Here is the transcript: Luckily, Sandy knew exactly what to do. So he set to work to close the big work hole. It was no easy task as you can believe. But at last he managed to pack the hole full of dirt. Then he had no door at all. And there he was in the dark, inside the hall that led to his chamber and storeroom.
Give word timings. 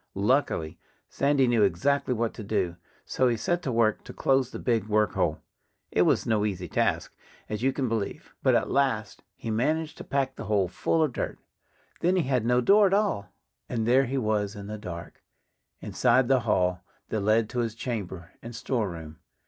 Luckily, 0.15 0.79
Sandy 1.09 1.45
knew 1.45 1.61
exactly 1.61 2.11
what 2.15 2.33
to 2.33 2.43
do. 2.43 2.75
So 3.05 3.27
he 3.27 3.37
set 3.37 3.61
to 3.61 3.71
work 3.71 4.03
to 4.05 4.13
close 4.13 4.49
the 4.49 4.57
big 4.57 4.87
work 4.87 5.11
hole. 5.13 5.43
It 5.91 6.01
was 6.01 6.25
no 6.25 6.43
easy 6.43 6.67
task 6.67 7.13
as 7.47 7.61
you 7.61 7.71
can 7.71 7.87
believe. 7.87 8.33
But 8.41 8.55
at 8.55 8.71
last 8.71 9.21
he 9.35 9.51
managed 9.51 9.99
to 9.99 10.03
pack 10.03 10.37
the 10.37 10.45
hole 10.45 10.67
full 10.67 11.03
of 11.03 11.13
dirt. 11.13 11.37
Then 11.99 12.15
he 12.15 12.23
had 12.23 12.47
no 12.47 12.61
door 12.61 12.87
at 12.87 12.95
all. 12.95 13.29
And 13.69 13.85
there 13.87 14.05
he 14.05 14.17
was 14.17 14.55
in 14.55 14.65
the 14.65 14.79
dark, 14.79 15.21
inside 15.81 16.27
the 16.27 16.39
hall 16.49 16.81
that 17.09 17.19
led 17.21 17.47
to 17.49 17.59
his 17.59 17.75
chamber 17.75 18.31
and 18.41 18.55
storeroom. 18.55 19.19